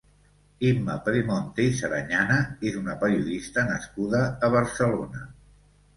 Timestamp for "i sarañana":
1.71-2.37